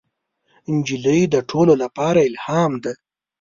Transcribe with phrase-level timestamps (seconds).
[0.75, 2.93] نجلۍ د ټولو لپاره الهام ده.